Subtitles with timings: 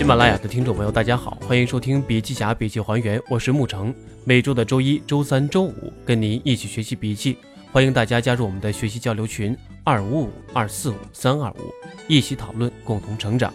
[0.00, 3.94] 喜马拉雅的听众朋友，大家好，欢迎收听《笔记侠笔记还原》，我是沐橙。
[4.24, 7.36] 每周的周一、周三、周五，跟您一起学习笔记。
[7.70, 11.70] 欢迎大家加入我们的学习交流群：二五五二四五三二五，
[12.08, 13.52] 一起讨论，共同成长。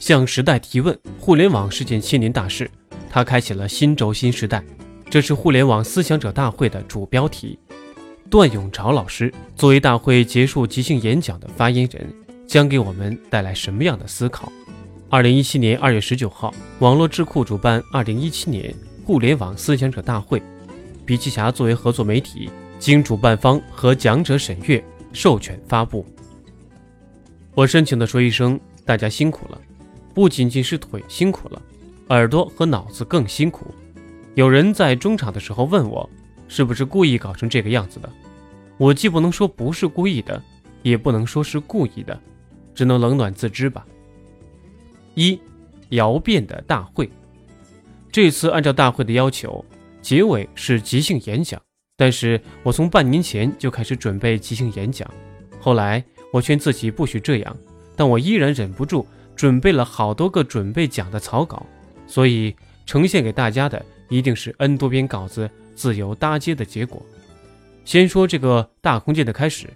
[0.00, 2.70] 向时代提问：互联网是件千年大事，
[3.10, 4.64] 它开启了新轴心时代。
[5.10, 7.58] 这是互联网思想者大会的主标题。
[8.30, 12.10] 段永朝老师作为大会结束即兴演讲的发言人，
[12.46, 14.52] 将给我们带来什么样的思考？
[15.10, 20.42] 二零一七年二月十九号，网络智库主办二零一七年互联网思想者大会，
[21.04, 26.04] 笔记侠作为合作媒体，经主办方和讲者审阅授权发布。
[27.54, 29.60] 我深情地说一声，大家辛苦了，
[30.12, 31.62] 不仅仅是腿辛苦了，
[32.08, 33.66] 耳朵和脑子更辛苦。
[34.34, 36.08] 有人在中场的时候问我，
[36.48, 38.10] 是不是故意搞成这个样子的？
[38.76, 40.42] 我既不能说不是故意的，
[40.82, 42.20] 也不能说是故意的，
[42.74, 43.86] 只能冷暖自知吧。
[45.14, 45.38] 一，
[45.90, 47.08] 窑变的大会。
[48.10, 49.64] 这次按照大会的要求，
[50.02, 51.60] 结尾是即兴演讲。
[51.96, 55.08] 但是我从半年前就开始准备即兴演讲，
[55.60, 57.56] 后来我劝自己不许这样，
[57.94, 61.64] 但我依然忍不住准备了好多个准备讲的草稿，
[62.08, 67.00] 所以呈现给大家的一定是 N 多篇稿子自由搭接的结果。
[67.84, 69.68] 先说这个大空间的开始。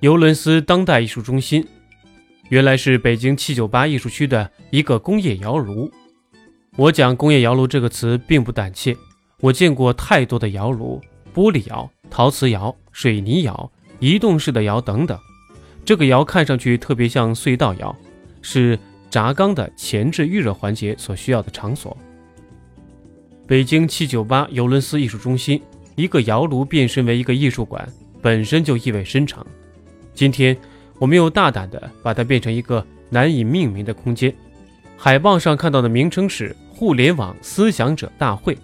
[0.00, 1.66] 尤伦斯当代艺术中心，
[2.50, 5.90] 原来是北京七九八艺术区的一个工业窑炉。
[6.76, 8.96] 我讲工业窑炉这个词并不胆怯，
[9.40, 11.00] 我见过太多的窑炉，
[11.34, 15.18] 玻璃窑、陶瓷窑、水泥窑、移动式的窑等等。
[15.84, 17.96] 这个窑看上去特别像隧道窑，
[18.40, 18.78] 是
[19.10, 21.96] 轧钢的前置预热环节所需要的场所。
[23.48, 25.60] 北京七九八尤伦斯艺术中心。
[25.96, 29.44] 一个窑炉变身为一个艺术馆，本身就意味深长。
[30.18, 30.58] 今天，
[30.98, 34.34] 我们又大胆地把它变成一个难以命名的空间。
[34.96, 38.58] 海报上看到的名称是“互联网思想者大会”。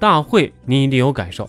[0.00, 1.48] 大会您一定有感受，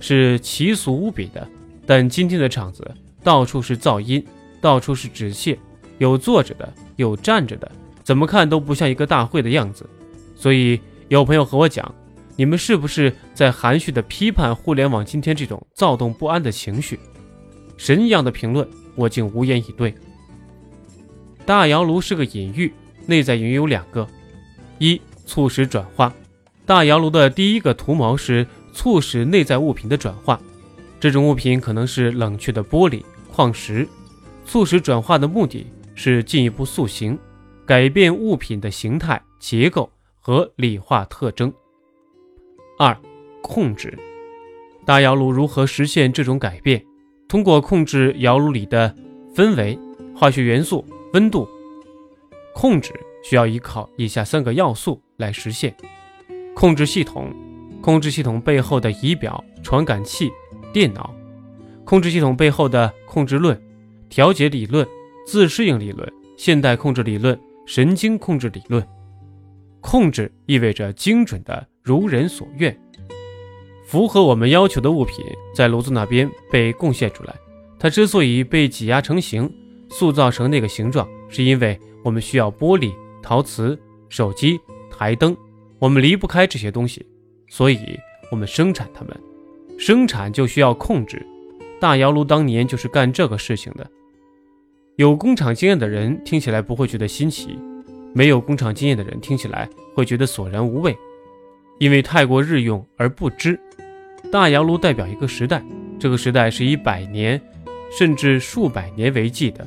[0.00, 1.46] 是奇俗无比的。
[1.86, 2.90] 但今天的场子
[3.22, 4.26] 到处是噪音，
[4.60, 5.56] 到处是纸屑，
[5.98, 7.70] 有坐着的，有站着的，
[8.02, 9.88] 怎么看都不像一个大会的样子。
[10.34, 11.94] 所以有朋友和我讲。
[12.34, 16.98] 你们是不是在含蓄地批判互联网今天这种躁动不安的情绪？
[17.80, 19.94] 神一样的评论，我竟无言以对。
[21.46, 22.70] 大窑炉是个隐喻，
[23.06, 24.06] 内在隐喻有两个：
[24.76, 26.12] 一，促使转化。
[26.66, 30.38] 大窑炉的第一个图谋是促使内在物品的转化，
[31.00, 33.02] 这种物品可能是冷却的玻璃、
[33.32, 33.88] 矿石。
[34.44, 37.18] 促使转化的目的是进一步塑形，
[37.64, 41.50] 改变物品的形态、结构和理化特征。
[42.78, 42.94] 二，
[43.40, 43.98] 控制
[44.84, 46.84] 大窑炉如何实现这种改变？
[47.30, 48.92] 通过控制窑炉里的
[49.32, 49.78] 氛围、
[50.16, 51.48] 化学元素、温度。
[52.52, 52.92] 控制
[53.22, 55.72] 需要依靠以下三个要素来实现：
[56.56, 57.32] 控制系统，
[57.80, 60.28] 控制系统背后的仪表、传感器、
[60.72, 61.08] 电脑；
[61.84, 63.56] 控制系统背后的控制论、
[64.08, 64.84] 调节理论、
[65.24, 68.84] 自适应理论、现代控制理论、神经控制理论。
[69.80, 71.64] 控制意味着精准的。
[71.82, 72.76] 如人所愿，
[73.90, 77.34] 符合我们要求的物品在炉子那边被贡献出来。
[77.76, 79.52] 它之所以被挤压成型，
[79.88, 83.76] 塑造成那个形状，是因为我们需要玻璃、陶瓷、
[84.08, 84.60] 手机、
[84.96, 85.36] 台灯，
[85.80, 87.04] 我们离不开这些东西，
[87.48, 87.98] 所以
[88.30, 89.20] 我们生产它们。
[89.76, 91.26] 生产就需要控制。
[91.80, 93.84] 大窑炉当年就是干这个事情的。
[94.94, 97.58] 有工厂经验的人听起来不会觉得新奇，
[98.14, 100.96] 没有工厂经验的人听起来会觉得索然无味。
[101.80, 103.58] 因为太过日用而不知，
[104.30, 105.62] 大窑炉代表一个时代，
[105.98, 107.40] 这个时代是以百年
[107.90, 109.66] 甚至数百年为计的，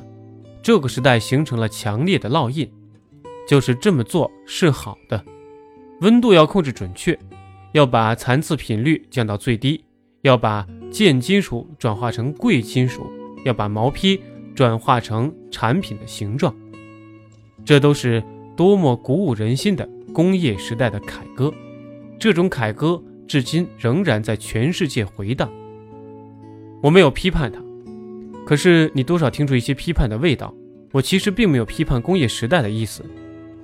[0.62, 2.70] 这个时代形成了强烈的烙印，
[3.46, 5.22] 就是这么做是好的。
[6.00, 7.18] 温度要控制准确，
[7.72, 9.84] 要把残次频率降到最低，
[10.22, 13.06] 要把贱金属转化成贵金属，
[13.44, 14.18] 要把毛坯
[14.54, 16.54] 转化成产品的形状，
[17.64, 18.22] 这都是
[18.56, 21.52] 多么鼓舞人心的工业时代的凯歌。
[22.18, 25.50] 这种凯歌至今仍然在全世界回荡。
[26.82, 27.58] 我没有批判它，
[28.44, 30.54] 可是你多少听出一些批判的味道。
[30.92, 33.04] 我其实并没有批判工业时代的意思。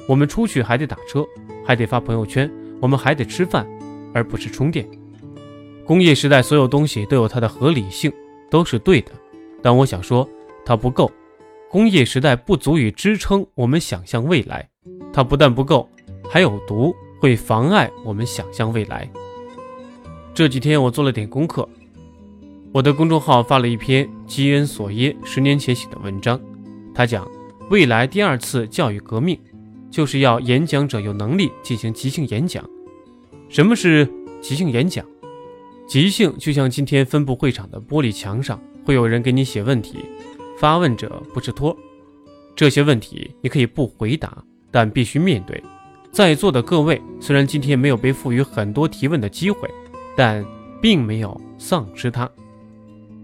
[0.09, 1.25] 我们出去还得打车，
[1.65, 3.67] 还得发朋友圈，我们还得吃饭，
[4.12, 4.89] 而不是充电。
[5.85, 8.13] 工业时代所有东西都有它的合理性，
[8.51, 9.13] 都是对的。
[9.63, 10.29] 但我想说，
[10.65, 11.11] 它不够。
[11.71, 14.69] 工业时代不足以支撑我们想象未来。
[15.13, 15.89] 它不但不够，
[16.29, 16.95] 还有毒。
[17.21, 19.06] 会妨碍我们想象未来。
[20.32, 21.69] 这几天我做了点功课，
[22.73, 26.41] 我的公众号发了一篇基恩·索耶十年前写的文章。
[26.94, 27.29] 他讲，
[27.69, 29.38] 未来第二次教育革命，
[29.91, 32.65] 就是要演讲者有能力进行即兴演讲。
[33.49, 34.09] 什么是
[34.41, 35.05] 即兴演讲？
[35.88, 39.99] 即兴就像今天分布会场的玻璃墙上，会有人给你写问题，
[40.59, 41.77] 发问者不是托。
[42.55, 45.61] 这些问题你可以不回答，但必须面对。
[46.12, 49.69] 在座的各位虽然今天没有被赋予很多提问的机会，
[50.17, 50.45] 但
[50.81, 52.31] 并没有丧失它。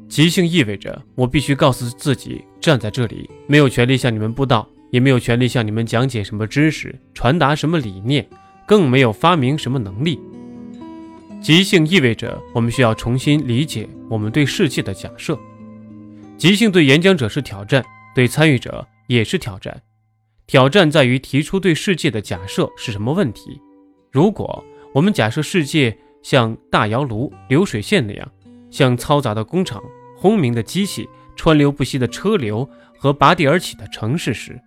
[0.08, 8.28] 即兴意味着我必须告诉自己，站在这里没有权利向你们布道，也没有权利向你们讲解什么知识，传达什么理念，
[8.66, 10.20] 更没有发明什么能力。
[11.42, 15.38] 即兴意味着我们需要重新理解我们对世界的假设。
[16.38, 17.84] 即兴对演讲者是挑战，
[18.14, 19.82] 对参与者也是挑战。
[20.46, 23.60] 挑战在于提出对世界的假设是什么问题。
[24.12, 28.32] 如果我们假设世界像大窑炉、流水线那样，
[28.70, 29.82] 像嘈杂的工厂。
[30.18, 32.68] 轰鸣的机器、川流不息的车流
[32.98, 34.58] 和拔地而起的城市时，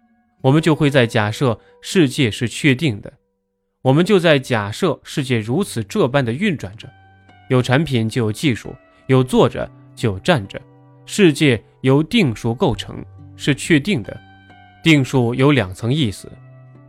[0.41, 3.11] 我们就会在假设世界是确定的。
[3.81, 6.87] 我们就在假设世界如此这般的运转着，
[7.49, 8.75] 有产品就有技术，
[9.07, 10.61] 有坐着就有站着。
[11.05, 13.03] 世界由定数构成，
[13.35, 14.15] 是确定的。
[14.83, 16.31] 定数有两层意思：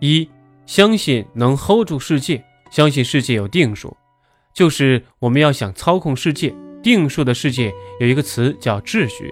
[0.01, 0.29] 一，
[0.67, 3.97] 相信能 hold 住世界，相信世界有定数，
[4.55, 6.55] 就是我们要想操控世界。
[6.83, 7.71] 定数的世界
[8.01, 9.31] 有一个词叫秩序，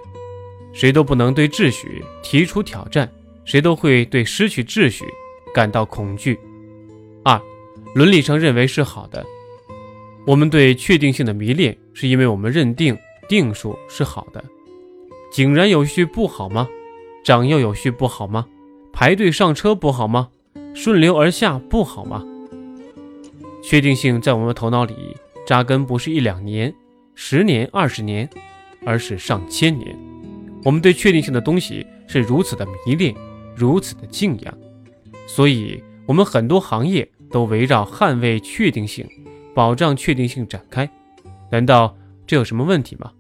[0.75, 3.11] 谁都不能对秩序提出挑战，
[3.47, 5.07] 谁都会对失去秩序
[5.55, 6.39] 感到恐惧。
[7.25, 7.41] 二，
[7.95, 9.25] 伦理上认为是好的。
[10.27, 12.95] 我们对确定性的迷恋，是因为我们认定
[13.27, 14.45] 定数是好的。
[15.33, 16.69] 井然有序不好吗？
[17.25, 18.45] 长幼有序不好吗？
[18.93, 20.29] 排队上车不好吗？
[20.75, 22.23] 顺流而下不好吗？
[23.71, 25.15] 确定性在我们头脑里
[25.47, 26.75] 扎根不是一两年。
[27.15, 28.27] 十年、二十年，
[28.87, 29.95] 而是上千年。
[30.65, 33.15] 我们对确定性的东西是如此的迷恋，
[33.55, 34.59] 如此的敬仰，
[35.27, 39.07] 所以，我们很多行业都围绕捍卫确定性、
[39.55, 40.89] 保障确定性展开。
[41.51, 41.95] 难道
[42.27, 43.13] 这有什么问题吗？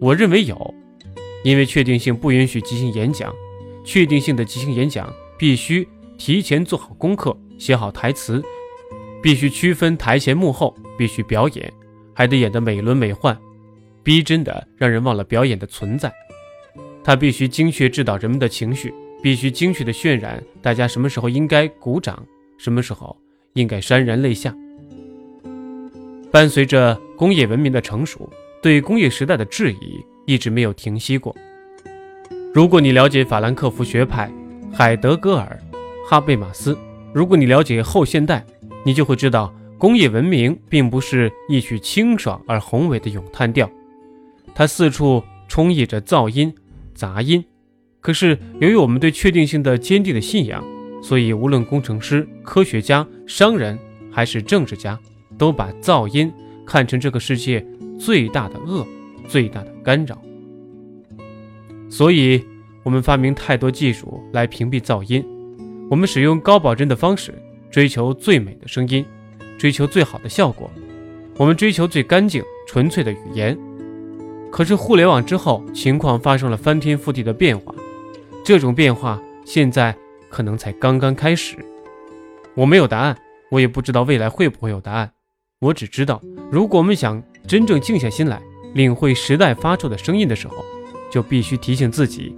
[0.00, 0.74] 我认为有，
[1.44, 3.32] 因为确定性不允许即兴演讲。
[3.84, 5.86] 确定性的即兴演讲必须
[6.18, 8.42] 提前做好功课，写好台词，
[9.22, 11.72] 必须区分台前幕后，必须表演。
[12.14, 13.34] 还得演得美轮美奂，
[14.02, 16.12] 逼真的让人忘了表演的存在。
[17.02, 18.92] 他必须精确指导人们的情绪，
[19.22, 22.22] 必须精确的渲染大家什么时候应该鼓掌，
[22.58, 23.16] 什么时候
[23.54, 24.54] 应该潸然泪下。
[26.30, 28.28] 伴随着工业文明的成熟，
[28.60, 31.34] 对工业时代的质疑一直没有停息过。
[32.52, 34.30] 如果你了解法兰克福学派、
[34.70, 35.58] 海德格尔、
[36.08, 36.76] 哈贝马斯，
[37.14, 38.44] 如果你了解后现代，
[38.84, 39.52] 你就会知道。
[39.78, 43.68] 工业文明并不是一曲清爽而宏伟的咏叹调，
[44.54, 46.54] 它四处充溢着噪音、
[46.94, 47.44] 杂音。
[48.00, 50.64] 可是，由于我们对确定性的坚定的信仰，
[51.02, 53.76] 所以无论工程师、科学家、商人
[54.08, 54.96] 还是政治家，
[55.36, 56.32] 都把噪音
[56.64, 57.66] 看成这个世界
[57.98, 58.86] 最大的恶、
[59.26, 60.22] 最大的干扰。
[61.90, 62.40] 所以，
[62.84, 65.24] 我们发明太多技术来屏蔽噪音，
[65.90, 67.34] 我们使用高保真的方式
[67.72, 69.04] 追求最美的声音。
[69.58, 70.68] 追求最好的效果，
[71.36, 73.56] 我们追求最干净、纯粹的语言。
[74.50, 77.72] 可是互联网之后，情况发生了翻天覆地的变化。
[78.44, 79.96] 这种变化现在
[80.28, 81.56] 可能才刚刚开始。
[82.54, 83.16] 我没有答案，
[83.52, 85.12] 我也不知道未来会不会有答案。
[85.60, 88.42] 我只知道，如果我们想真正静下心来，
[88.74, 90.56] 领会时代发出的声音的时候，
[91.08, 92.34] 就必须提醒自己，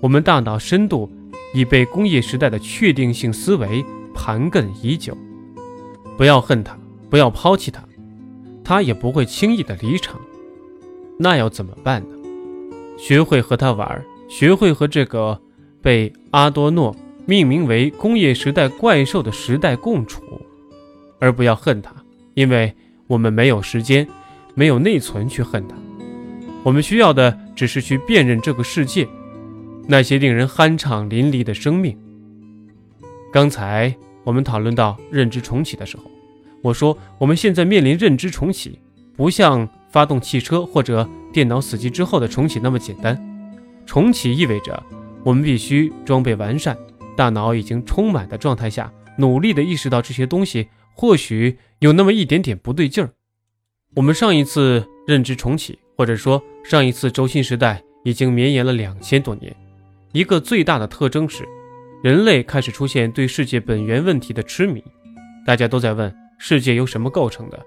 [0.00, 1.10] 我们大脑深度
[1.52, 5.16] 已被工业时代的确定性思维盘亘已久。
[6.16, 7.82] 不要恨他，不要抛弃他，
[8.62, 10.20] 他也不会轻易的离场。
[11.18, 12.16] 那要怎么办呢？
[12.98, 15.40] 学会和他玩，学会和这个
[15.80, 20.22] 被阿多诺命名为“工业时代怪兽”的时代共处，
[21.18, 21.94] 而不要恨他，
[22.34, 22.74] 因为
[23.06, 24.06] 我们没有时间，
[24.54, 25.74] 没有内存去恨他。
[26.62, 29.08] 我们需要的只是去辨认这个世界，
[29.86, 31.96] 那些令人酣畅淋漓的生命。
[33.32, 33.94] 刚才。
[34.22, 36.04] 我们讨论到认知重启的时候，
[36.60, 38.78] 我说我们现在面临认知重启，
[39.16, 43.18] 不像发动汽车或者电脑死机之后的重启那么简单。
[43.86, 44.80] 重启意味着
[45.24, 46.76] 我们必须装备完善，
[47.16, 53.10] 大脑已经充满的状态下，努力的意识到这些东西或许有那么一点点不对劲儿。
[53.96, 59.56] 我们上一次认知重启，或者说上一次轴心时代已经绵延了两千多年，
[60.12, 61.48] 一个最大的特征是。
[62.02, 64.82] 人类开始出现对世界本源问题的痴迷，
[65.44, 67.62] 大家都在问世界由什么构成的，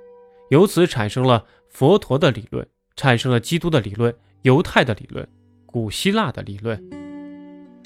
[0.50, 4.12] 由此产生了佛陀的理论，产生了基督的理论，
[4.42, 5.28] 犹太的理论，
[5.68, 6.84] 古希腊的理论。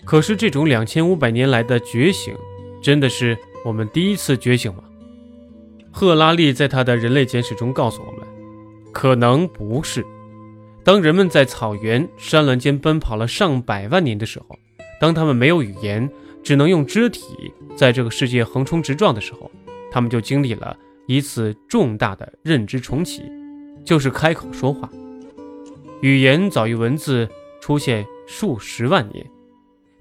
[0.05, 2.33] 可是这种两千五百年来的觉醒，
[2.81, 4.85] 真的是我们第一次觉醒吗？
[5.91, 8.25] 赫拉利在他的人类简史中告诉我们，
[8.93, 10.05] 可能不是。
[10.85, 14.57] 当人们在草原、山峦间奔跑了上百万年的时候，
[15.01, 16.09] 当他们没有语言，
[16.43, 19.51] 只能用肢体在这个世界横冲直撞的时候，
[19.91, 23.23] 他们就经历了一次重大的认知重启，
[23.83, 24.89] 就是开口说话。
[26.01, 27.27] 语言早于文字
[27.59, 29.25] 出现数十万年。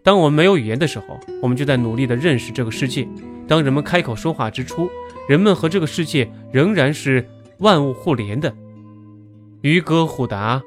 [0.02, 3.08] 当我们没有语言的时候，我们就在努力地认识这个世界。
[3.48, 4.88] 当人们开口说话之初，
[5.28, 7.26] 人们和这个世界仍然是
[7.58, 8.54] 万物互联的，
[9.62, 10.62] 鱼歌互答，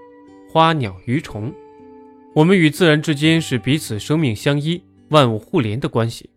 [0.50, 1.54] 花鸟鱼虫，
[2.34, 6.30] 我们与自然之间是彼此生命相依、万物互联的关系。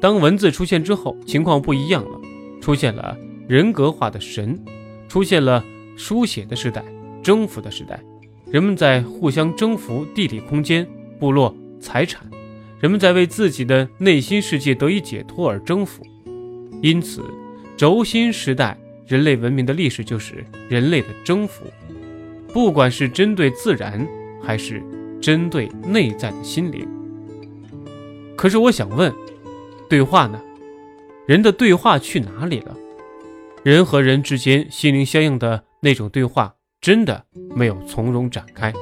[0.00, 2.20] 当文字出现之后，情况不一样了，
[2.60, 3.16] 出现了
[3.48, 4.58] 人格化的神，
[5.08, 5.64] 出现了
[5.96, 6.84] 书写的时代、
[7.22, 8.00] 征服的时代，
[8.50, 10.86] 人们在互相征服地理空间、
[11.18, 11.54] 部落。
[11.80, 12.24] 财产，
[12.78, 16.06] 人们在为自己的内心世界得以解脱而征服。
[16.80, 17.20] 因此，
[17.76, 21.64] 轴心时代人类文明的历史就是人类的征服，
[22.52, 24.06] 不管是针对自然，
[24.40, 24.80] 还是
[25.20, 26.86] 针对内在的心灵。
[28.42, 29.14] 可是，我想问，
[29.88, 30.42] 对话呢？
[31.26, 32.76] 人的对话去哪里了？
[33.62, 38.72] 人和人之间心灵相应的那种对话，真的没有从容展开。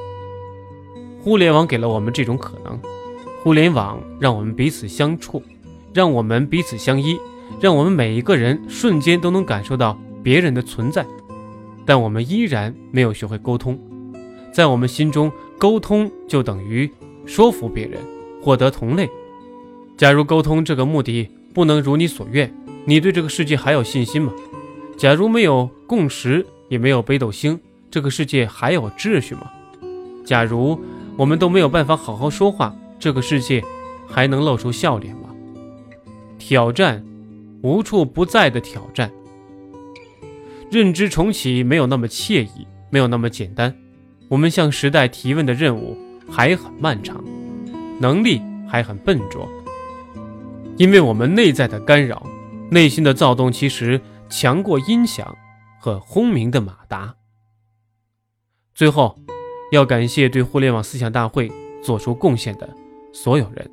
[1.19, 2.79] 互联网给了我们这种可能，
[3.43, 5.43] 互联网让我们彼此相处，
[5.93, 7.15] 让我们彼此相依，
[7.59, 11.05] 让我们每一个人瞬间都能感受到别人的存在，
[11.85, 13.79] 但我们依然没有学会沟通。
[14.51, 16.91] 在我们心中，沟通就等于
[17.27, 18.01] 说服别人，
[18.41, 19.07] 获得同类。
[20.01, 22.51] 假如沟通这个目的不能如你所愿，
[22.85, 24.33] 你对这个世界还有信心吗？
[24.97, 27.59] 假如没有共识，也没有北斗星，
[27.91, 29.51] 这个世界还有秩序吗？
[30.25, 30.81] 假如。
[31.17, 33.63] 我们都没有办法好好说话，这个世界
[34.07, 35.29] 还能露出笑脸吗？
[36.39, 37.05] 挑战，
[37.61, 39.11] 无处不在的挑战。
[40.71, 43.75] 认知重启没有那么惬意，没有那么简单。
[44.29, 45.95] 我们向时代提问的任务
[46.27, 47.23] 还很漫长，
[47.99, 49.47] 能力还很笨拙，
[50.81, 52.25] 因为我们内在的干扰，
[52.71, 55.37] 内心的躁动其实强过音响
[55.79, 57.13] 和轰鸣的马达。
[58.73, 59.15] 最后。
[59.71, 61.49] 要感谢对互联网思想大会
[61.81, 62.69] 做出贡献的
[63.13, 63.71] 所有人。